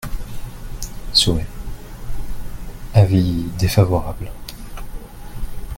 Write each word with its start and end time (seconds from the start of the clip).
(Sourires.) 1.13 1.45
Avis 2.95 3.45
défavorable. 3.59 4.31